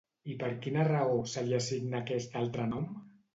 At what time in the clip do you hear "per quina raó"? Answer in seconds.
0.43-1.19